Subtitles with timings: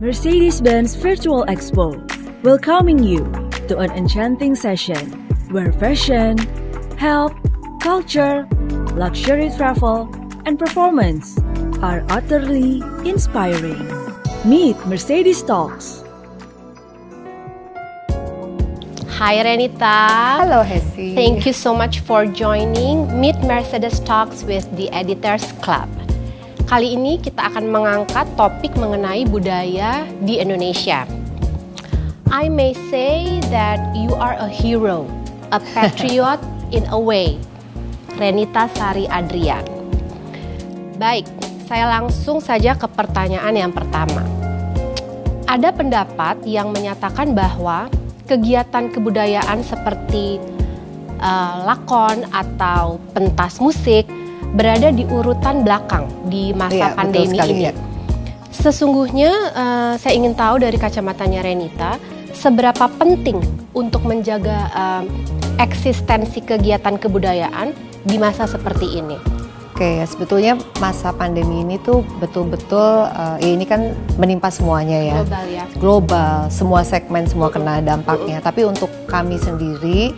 [0.00, 1.92] Mercedes-Benz Virtual Expo,
[2.42, 3.20] welcoming you
[3.68, 5.12] to an enchanting session
[5.52, 6.38] where fashion,
[6.96, 7.36] health,
[7.82, 8.48] culture,
[8.96, 10.08] luxury travel,
[10.46, 11.36] and performance
[11.84, 13.76] are utterly inspiring.
[14.48, 16.02] Meet Mercedes Talks.
[19.20, 20.40] Hi Renita.
[20.40, 21.12] Hello Hesi.
[21.14, 25.92] Thank you so much for joining Meet Mercedes Talks with the Editors Club.
[26.70, 31.02] Kali ini kita akan mengangkat topik mengenai budaya di Indonesia.
[32.30, 35.02] I may say that you are a hero,
[35.50, 36.38] a patriot
[36.70, 37.42] in a way.
[38.22, 39.66] Renita Sari Adrian.
[40.94, 41.26] Baik,
[41.66, 44.22] saya langsung saja ke pertanyaan yang pertama.
[45.50, 47.90] Ada pendapat yang menyatakan bahwa
[48.30, 50.38] kegiatan kebudayaan seperti
[51.18, 54.19] uh, lakon atau pentas musik
[54.54, 57.66] berada di urutan belakang di masa Iya, pandemi sekali, ini.
[57.70, 57.72] ya.
[58.50, 61.96] Sesungguhnya uh, saya ingin tahu dari kacamatanya Renita,
[62.34, 63.38] seberapa penting
[63.72, 65.04] untuk menjaga um,
[65.62, 69.16] eksistensi kegiatan kebudayaan di masa seperti ini.
[69.80, 75.16] Oke, ya, sebetulnya masa pandemi ini tuh betul-betul eh, ya ini kan menimpa semuanya ya.
[75.24, 75.64] Global ya.
[75.80, 78.44] Global, semua segmen semua kena dampaknya.
[78.44, 80.12] Tapi untuk kami sendiri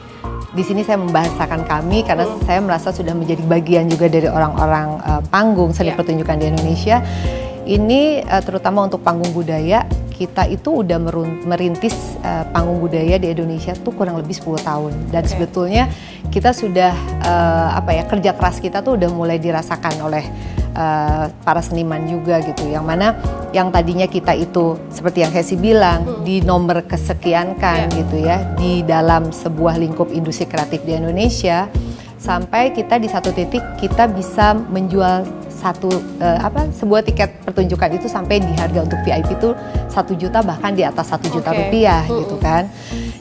[0.52, 5.22] di sini saya membahasakan kami karena saya merasa sudah menjadi bagian juga dari orang-orang eh,
[5.32, 5.96] panggung seni Iya.
[5.96, 7.00] pertunjukan di Indonesia.
[7.64, 9.88] Ini eh, terutama untuk panggung budaya
[10.22, 11.02] kita itu udah
[11.42, 15.30] merintis eh, panggung budaya di Indonesia tuh kurang lebih 10 tahun dan Oke.
[15.34, 15.90] sebetulnya
[16.30, 16.94] kita sudah
[17.26, 20.22] eh, apa ya kerja keras kita tuh udah mulai dirasakan oleh
[20.78, 23.18] eh, para seniman juga gitu yang mana
[23.50, 27.98] yang tadinya kita itu seperti yang Hesi bilang di nomor kesekian kan Iya.
[27.98, 31.66] gitu ya di dalam sebuah lingkup industri kreatif di Indonesia
[32.22, 35.26] sampai kita di satu titik kita bisa menjual
[35.62, 39.54] satu eh, apa sebuah tiket pertunjukan itu sampai di harga untuk VIP itu
[39.86, 41.58] satu juta bahkan di atas satu juta Oke.
[41.62, 42.20] rupiah Mm-mm.
[42.20, 42.66] gitu kan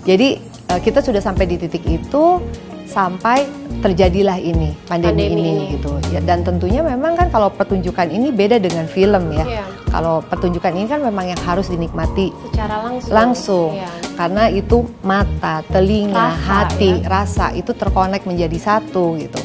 [0.02, 2.42] jadi eh, kita sudah sampai di titik itu
[2.84, 3.48] sampai
[3.80, 5.74] terjadilah ini pandemi, Pandemi ini, ini.
[5.74, 9.66] gitu ya dan tentunya memang kan kalau pertunjukan ini beda dengan film ya Iya.
[9.88, 13.12] kalau pertunjukan ini kan memang yang harus dinikmati Secara langsung.
[13.16, 13.90] langsung Iya.
[14.20, 17.08] karena itu mata, telinga, Rasa, hati, ya.
[17.08, 19.40] rasa itu terkonek menjadi satu gitu.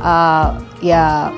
[0.00, 0.48] Eh,
[0.82, 1.28] ya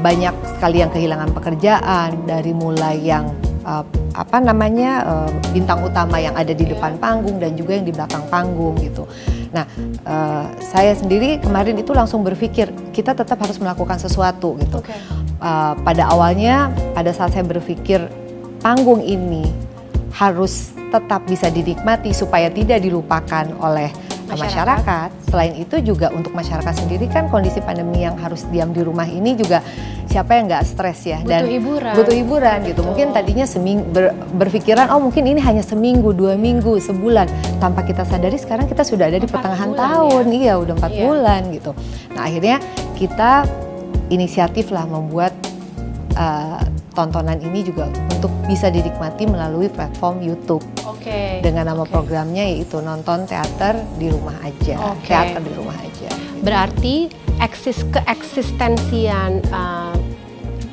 [0.00, 3.30] banyak sekali yang kehilangan pekerjaan dari mulai yang
[3.66, 7.94] eh, apa namanya eh, bintang utama yang ada di depan panggung dan juga yang di
[7.94, 9.06] belakang panggung gitu.
[9.50, 14.80] Nah, eh, saya sendiri kemarin itu langsung berpikir kita tetap harus melakukan sesuatu gitu.
[14.82, 14.94] Oke.
[15.38, 16.66] Uh, pada awalnya
[16.98, 18.10] pada saat saya berpikir
[18.58, 19.46] panggung ini
[20.10, 24.44] harus tetap bisa dinikmati supaya tidak dilupakan oleh uh, Masyarakat.
[24.84, 25.08] masyarakat.
[25.28, 29.32] Selain itu juga untuk masyarakat sendiri kan kondisi pandemi yang harus diam di rumah ini
[29.32, 29.64] juga
[30.04, 31.92] siapa yang nggak stres ya Butuh hiburan.
[31.96, 32.80] butuh hiburan gitu.
[32.80, 37.28] Mungkin tadinya seming ber- berpikiran oh mungkin ini hanya seminggu, dua minggu, sebulan.
[37.56, 40.24] Tanpa kita sadari sekarang kita sudah ada di pertengahan bulan tahun.
[40.28, 41.02] Iya, udah empat Iya.
[41.02, 41.70] bulan gitu.
[42.12, 42.56] Nah, akhirnya
[42.94, 43.30] kita
[44.08, 45.32] inisiatif lah membuat
[46.16, 46.60] uh,
[46.98, 51.38] tontonan ini juga untuk bisa dinikmati melalui platform YouTube Oke.
[51.38, 51.94] dengan nama Oke.
[51.94, 55.06] programnya yaitu nonton teater di rumah aja, Oke.
[55.06, 56.10] teater di rumah aja.
[56.42, 57.06] Berarti
[57.38, 59.94] eksis keeksistensian uh,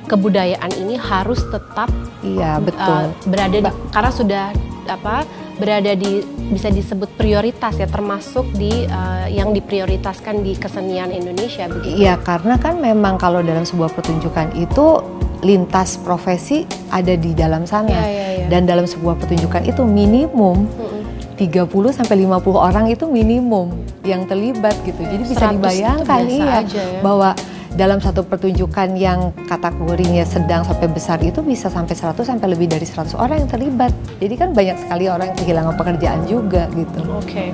[0.09, 1.93] kebudayaan ini harus tetap
[2.25, 3.13] Iya betul.
[3.13, 4.45] uh, berada di karena sudah
[4.85, 5.25] apa
[5.57, 6.21] berada di
[6.53, 12.05] bisa disebut prioritas ya termasuk di uh, yang diprioritaskan di kesenian Indonesia begitu.
[12.05, 15.01] Iya karena kan memang kalau dalam sebuah pertunjukan itu
[15.45, 18.45] lintas profesi ada di dalam sana Iya, iya, iya.
[18.49, 21.05] dan dalam sebuah pertunjukan itu minimum Mm-mm.
[21.37, 25.03] 30 sampai 50 orang itu minimum yang terlibat gitu.
[25.03, 26.99] Jadi bisa 100 itu dibayangkan iya aja ya.
[27.03, 27.35] bahwa
[27.75, 32.87] dalam satu pertunjukan yang kategorinya sedang sampai besar itu bisa sampai 100 sampai lebih dari
[32.87, 33.91] 100 orang yang terlibat.
[34.23, 36.99] Jadi kan banyak sekali orang yang kehilangan pekerjaan juga gitu.
[37.19, 37.51] Oke.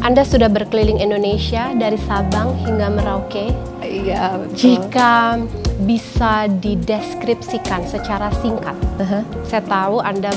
[0.00, 3.52] Anda sudah berkeliling Indonesia dari Sabang hingga Merauke.
[3.84, 4.56] Iya, betul.
[4.56, 5.36] Jika
[5.84, 9.20] bisa dideskripsikan secara singkat, Aha.
[9.44, 10.32] saya tahu Anda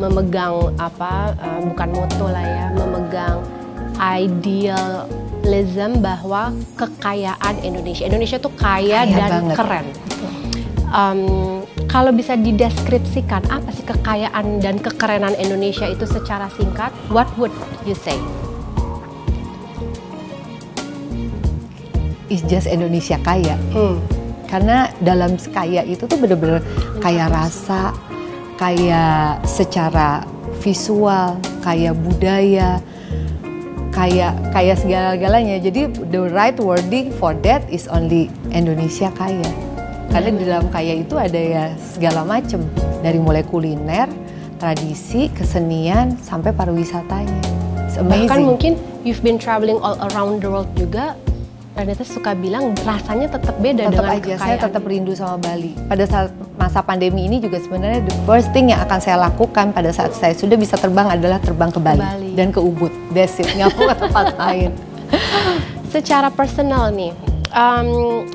[0.00, 3.44] memegang apa uh, bukan moto lah ya, memegang
[4.00, 8.08] idealism bahwa kekayaan Indonesia.
[8.08, 9.56] Indonesia tuh kaya, Kaya dan banget.
[9.60, 9.86] keren.
[10.88, 11.20] Um,
[11.84, 17.52] kalau bisa dideskripsikan apa sih kekayaan dan kekerenan Indonesia itu secara singkat, what would
[17.84, 18.16] you say?
[22.32, 23.56] It's just Indonesia kaya.
[23.72, 24.00] Hmm.
[24.48, 26.64] Karena dalam kaya itu tuh bener-bener
[27.04, 27.92] kaya rasa,
[28.56, 30.24] kaya secara
[30.64, 32.80] visual, kaya budaya,
[33.92, 35.60] kaya kaya segala-galanya.
[35.60, 39.52] Jadi the right wording for that is only Indonesia kaya.
[40.08, 42.64] Karena di dalam kaya itu ada ya segala macam
[43.04, 44.08] dari mulai kuliner,
[44.56, 47.40] tradisi, kesenian, sampai pariwisatanya.
[47.84, 48.24] It's amazing.
[48.24, 48.72] Bahkan mungkin
[49.04, 51.12] you've been traveling all around the world juga.
[51.78, 54.64] Ternyata suka bilang rasanya tetap beda tetap dengan aja saya kekayaan.
[54.66, 55.78] tetap rindu sama Bali.
[55.86, 56.28] Pada saat
[56.58, 60.34] masa pandemi ini juga sebenarnya the first thing yang akan saya lakukan pada saat saya
[60.34, 62.30] sudah bisa terbang adalah terbang ke Bali, Bali.
[62.34, 62.90] dan ke Ubud.
[63.08, 64.74] That's it, nggak ke tempat lain.
[65.86, 67.14] Secara personal nih,
[67.54, 68.26] um,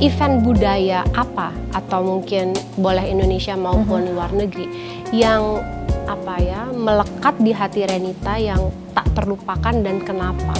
[0.00, 4.10] event budaya apa atau mungkin boleh Indonesia maupun Mhm.
[4.10, 4.66] luar negeri
[5.12, 5.62] yang
[6.04, 8.58] apa ya melekat di hati Renita yang
[8.90, 10.58] tak terlupakan dan kenapa?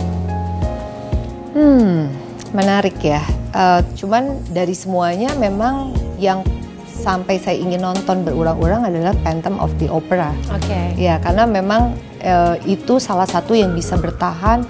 [1.51, 2.11] Hmm,
[2.55, 3.23] menarik ya.
[3.51, 6.47] Eh, cuman dari semuanya memang yang
[6.87, 10.31] sampai saya ingin nonton berulang-ulang adalah Phantom of the Opera.
[10.53, 10.95] Oke.
[10.95, 14.63] Ya, karena memang eh, itu salah satu yang bisa bertahan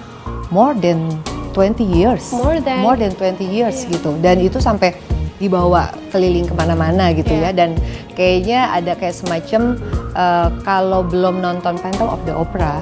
[0.49, 1.11] more than
[1.53, 2.31] 20 years.
[2.31, 2.79] More than.
[2.79, 3.99] more than 20 years Iya.
[3.99, 4.11] gitu.
[4.23, 4.95] Dan itu sampai
[5.37, 7.51] dibawa keliling ke mana-mana gitu Iya.
[7.51, 7.65] ya.
[7.65, 7.69] Dan
[8.15, 9.75] kayaknya ada kayak semacam
[10.15, 12.79] eh, kalau belum nonton Phantom of the Opera,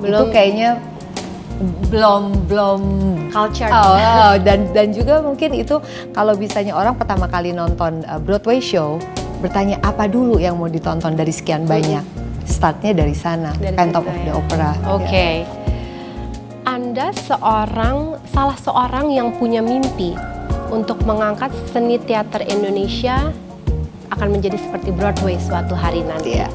[0.00, 0.32] itu Belum.
[0.32, 0.80] kayaknya
[1.90, 2.80] belum belum
[3.34, 3.70] Culture.
[3.70, 5.82] Oh, oh, dan dan juga mungkin itu
[6.14, 8.96] kalau bisanya orang pertama kali nonton uh, Broadway show
[9.42, 12.02] bertanya apa dulu yang mau ditonton dari sekian banyak.
[12.48, 14.24] Startnya dari sana, Dari Phantom of ya.
[14.24, 14.70] the Opera.
[14.88, 15.44] Oke.
[15.44, 15.46] Ya.
[16.64, 20.16] Anda seorang salah seorang yang punya mimpi
[20.72, 23.32] untuk mengangkat seni teater Indonesia
[24.08, 26.40] akan menjadi seperti Broadway suatu hari nanti.
[26.40, 26.48] Iya.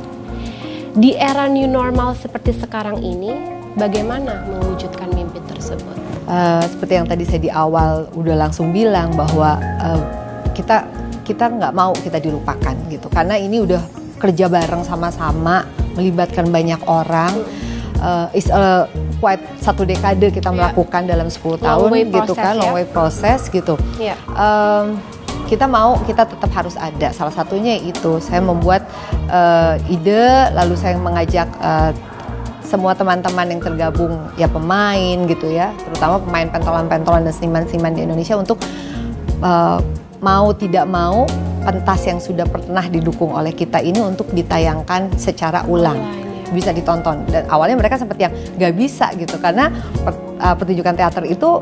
[0.93, 3.33] Di era new normal seperti sekarang ini,
[3.75, 5.95] bagaimana mewujudkan mimpi tersebut?
[6.23, 10.01] Uh, seperti yang tadi saya di awal udah langsung bilang bahwa uh,
[10.51, 10.87] kita
[11.23, 13.79] kita nggak mau kita dilupakan gitu karena ini udah
[14.19, 17.43] kerja bareng sama-sama melibatkan banyak orang
[17.99, 18.87] uh, is a
[19.19, 20.55] quite satu dekade kita Iya.
[20.71, 22.59] melakukan dalam 10 Long tahun gitu process kan ya.
[22.59, 24.15] long way process gitu Iya.
[24.31, 24.99] Em,
[25.43, 28.83] kita mau kita tetap harus ada salah satunya itu saya membuat
[29.27, 31.91] eh, ide lalu saya mengajak eh,
[32.73, 38.33] semua teman-teman yang tergabung ya pemain gitu ya terutama pemain pentolan-pentolan dan seniman-seniman di Indonesia
[38.33, 38.57] untuk
[39.45, 39.77] eh,
[40.17, 41.29] mau tidak mau
[41.61, 45.99] pentas yang sudah pernah didukung oleh kita ini untuk ditayangkan secara ulang Ulang,
[46.49, 46.51] ya.
[46.55, 49.67] bisa ditonton dan awalnya mereka seperti yang nggak bisa gitu karena
[50.01, 51.59] per- uh, pertunjukan teater itu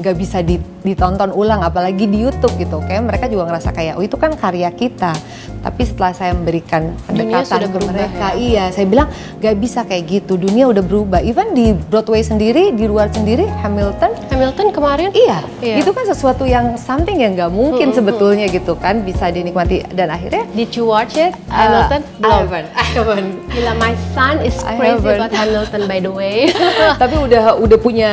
[0.00, 4.02] nggak bisa di- ditonton ulang apalagi di YouTube gitu kayak mereka juga ngerasa kayak oh
[4.02, 5.12] itu kan karya kita
[5.60, 8.40] tapi setelah saya memberikan pendekatan ke mereka ya?
[8.40, 12.88] iya saya bilang nggak bisa kayak gitu dunia udah berubah even di Broadway sendiri di
[12.88, 15.08] luar sendiri Hamilton Hamilton kemarin?
[15.12, 15.84] Iya, Iya.
[15.84, 20.48] itu kan sesuatu yang something yang nggak mungkin sebetulnya gitu kan bisa dinikmati dan akhirnya
[20.56, 21.36] Did you watch it?
[21.52, 22.00] Hamilton?
[22.18, 23.28] Uh, I haven't, I haven't.
[23.52, 26.48] Gila, my son is I crazy about Hamilton by the way.
[27.02, 28.12] tapi udah udah punya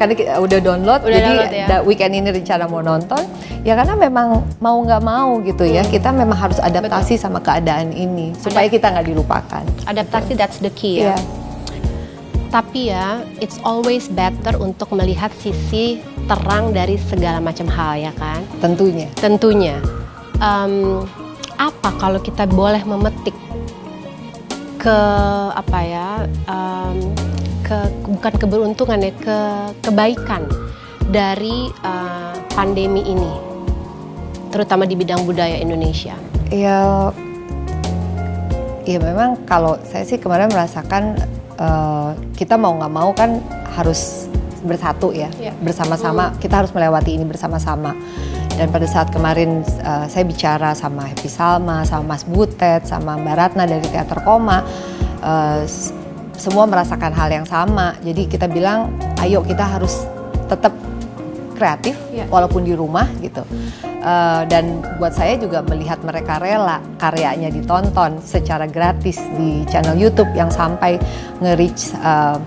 [0.00, 1.66] karena udah download Udah jadi ya?
[1.66, 3.22] da- weekend ini rencana mau nonton
[3.66, 8.30] ya karena memang mau nggak mau gitu ya kita memang harus adaptasi sama keadaan ini
[8.38, 11.14] supaya kita nggak dilupakan Adaptasi that's the key ya.
[11.14, 11.18] Iya.
[12.46, 16.00] Tapi ya, it's always better untuk melihat sisi
[16.30, 18.40] terang dari segala macam hal ya kan.
[18.62, 19.76] tentunya Tentunya,
[20.38, 21.04] em,
[21.58, 23.34] apa kalau kita boleh memetik
[24.78, 24.98] ke
[25.52, 26.08] apa ya,
[26.46, 26.96] em,
[27.66, 27.76] ke
[28.06, 29.38] bukan keberuntungan ya, ke
[29.82, 30.46] kebaikan
[31.16, 33.32] dari eh, pandemi ini,
[34.48, 36.12] terutama di bidang budaya Indonesia.
[36.46, 37.10] ya
[38.84, 41.18] ya memang kalau saya sih kemarin merasakan
[41.56, 43.42] eh, kita mau nggak mau kan
[43.72, 44.28] harus
[44.62, 45.52] bersatu ya Iya.
[45.58, 47.94] bersama-sama kita harus melewati ini bersama-sama
[48.52, 53.34] dan pada saat kemarin eh, saya bicara sama Happy Salma sama Mas Butet sama Mbak
[53.34, 54.62] Ratna dari Teater Koma
[55.62, 55.90] s-
[56.36, 60.06] semua merasakan hal yang sama jadi kita bilang ayo kita harus
[60.46, 60.70] tetap
[61.56, 62.28] kreatif Iya.
[62.28, 63.42] walaupun di rumah gitu
[64.06, 70.30] Eh, dan buat saya juga melihat mereka rela karyanya ditonton secara gratis di channel YouTube
[70.30, 70.94] yang sampai
[71.42, 72.38] nge-reach eh,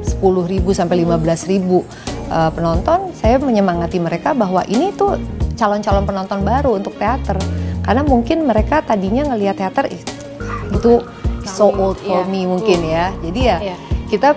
[0.00, 1.84] 10.000 sampai 15.000
[2.32, 5.20] eh, penonton, saya menyemangati mereka bahwa ini tuh
[5.60, 7.36] calon-calon penonton baru untuk teater.
[7.84, 10.00] Karena mungkin mereka tadinya ngelihat teater "Ih,
[10.72, 11.04] itu
[11.44, 12.32] so old for Iya.
[12.32, 13.12] me mungkin ya.
[13.20, 13.76] Jadi ya Iya.
[14.08, 14.32] kita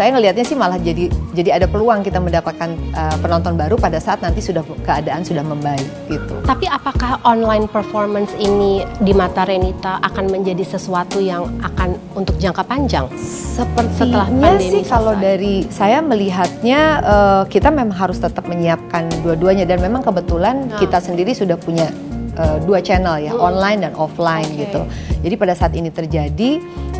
[0.00, 4.24] saya ngelihatnya sih malah jadi jadi ada peluang kita mendapatkan eh, penonton baru pada saat
[4.24, 6.40] nanti sudah keadaan sudah membaik gitu.
[6.40, 12.64] Tapi apakah online performance ini di mata Renita akan menjadi sesuatu yang akan untuk jangka
[12.64, 13.12] panjang?
[13.20, 15.26] Sepertinya Setelah pandemi sih kalau selesai.
[15.28, 20.80] dari saya melihatnya eh, kita memang harus tetap menyiapkan dua-duanya dan memang kebetulan Nah.
[20.80, 21.92] kita sendiri sudah punya
[22.40, 23.52] eh, dua channel ya Hmm.
[23.52, 24.64] online dan offline Oke.
[24.64, 24.80] gitu.
[25.20, 26.50] Jadi pada saat ini terjadi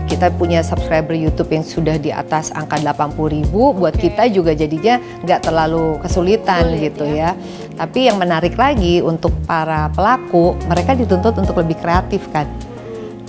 [0.04, 4.98] kita punya subscriber YouTube yang sudah di atas angka 80.000 ribu buat kita juga jadinya
[5.22, 7.32] nggak terlalu kesulitan Sulit, gitu ya.
[7.32, 7.78] ya.
[7.78, 12.44] Tapi yang menarik lagi untuk para pelaku mereka dituntut untuk lebih kreatif kan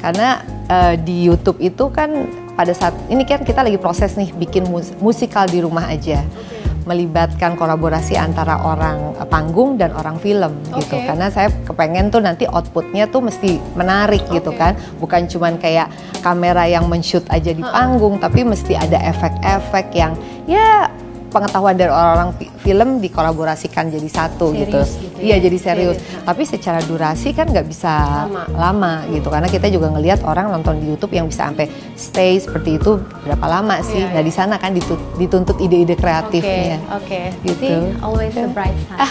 [0.02, 2.26] Karena uh, di YouTube itu kan
[2.58, 6.20] pada saat ini kan kita lagi proses nih bikin mus musikal di rumah aja.
[6.26, 10.82] Okay melibatkan kolaborasi antara orang eh, panggung dan orang film okay.
[10.84, 14.42] gitu karena saya kepengen tuh nanti outputnya tuh mesti menarik okay.
[14.42, 15.88] gitu kan bukan cuman kayak
[16.26, 18.26] kamera yang men-shoot aja di panggung uh -uh.
[18.26, 20.14] tapi mesti ada efek-efek yang
[20.50, 20.90] ya
[21.32, 25.08] pengetahuan dari orang-orang film dikolaborasikan jadi satu serius gitu.
[25.08, 25.48] gitu iya ya?
[25.48, 25.98] jadi serius.
[25.98, 26.24] serius.
[26.28, 28.44] Tapi secara durasi kan nggak bisa lama.
[28.52, 32.78] lama gitu karena kita juga ngelihat orang nonton di YouTube yang bisa sampai stay seperti
[32.78, 34.04] itu berapa lama sih.
[34.04, 34.28] Yeah, nah yeah.
[34.28, 34.76] di sana kan
[35.18, 36.84] dituntut ide-ide kreatifnya.
[36.92, 37.08] Oke.
[37.08, 37.48] Okay, okay.
[37.48, 37.64] Gitu.
[37.64, 39.08] See, always the bright side.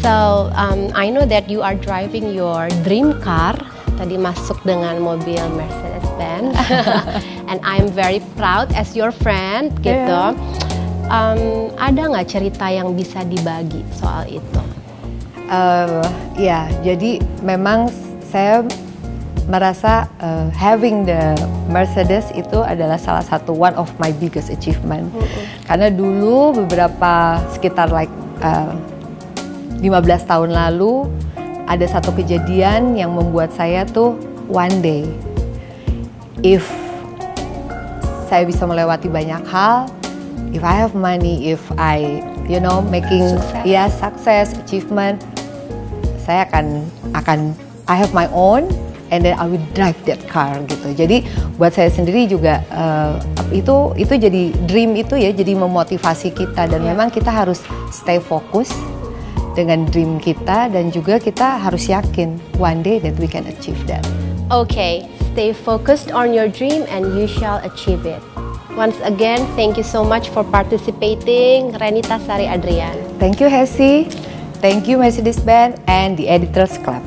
[0.00, 3.54] so um, I know that you are driving your dream car
[4.00, 6.56] tadi masuk dengan mobil Mercedes Benz
[7.52, 10.32] and I'm very proud as your friend gitu.
[10.32, 10.69] Yeah
[11.10, 14.62] um, ada nggak cerita yang bisa dibagi soal itu?
[15.50, 16.00] Uh,
[16.38, 17.90] ya, jadi memang
[18.30, 18.62] saya
[19.50, 21.34] merasa uh, having the
[21.66, 25.10] Mercedes itu adalah salah satu one of my biggest achievement.
[25.10, 25.44] Mm -hmm.
[25.66, 28.14] Karena dulu beberapa sekitar like
[28.46, 28.70] uh,
[29.82, 31.10] 15 tahun lalu
[31.66, 34.14] ada satu kejadian yang membuat saya tuh
[34.46, 35.06] one day
[36.46, 36.62] if
[38.30, 39.90] saya bisa melewati banyak hal
[40.52, 43.64] if I have money, if I, you know, making success.
[43.66, 45.22] ya yeah, success, achievement,
[46.26, 47.38] saya akan akan
[47.90, 48.70] I have my own
[49.10, 50.94] and then I will drive that car gitu.
[50.94, 51.26] Jadi
[51.58, 53.18] buat saya sendiri juga uh,
[53.50, 56.94] itu itu jadi dream itu ya jadi memotivasi kita dan yeah.
[56.94, 58.70] memang kita harus stay fokus
[59.58, 64.06] dengan dream kita dan juga kita harus yakin one day that we can achieve that.
[64.50, 68.18] Okay, stay focused on your dream and you shall achieve it.
[68.76, 72.96] Once again, thank you so much for participating, Renita Sari Adrian.
[73.18, 74.10] Thank you, Hesi.
[74.60, 77.02] Thank you, Mercedes Benz and the Editors Club.